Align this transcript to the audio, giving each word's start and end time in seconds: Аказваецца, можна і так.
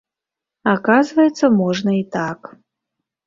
Аказваецца, 0.71 1.45
можна 1.59 1.91
і 1.99 2.01
так. 2.17 2.39